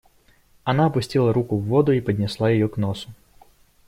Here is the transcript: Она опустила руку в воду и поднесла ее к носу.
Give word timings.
Она 0.63 0.87
опустила 0.87 1.31
руку 1.31 1.57
в 1.59 1.65
воду 1.65 1.91
и 1.91 2.01
поднесла 2.01 2.49
ее 2.49 2.67
к 2.67 2.77
носу. 2.77 3.09